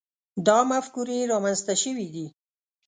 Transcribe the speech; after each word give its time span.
دا 0.47 0.57
مفکورې 0.71 1.19
رامنځته 1.31 1.73
شوي 1.83 2.07
دي. 2.15 2.25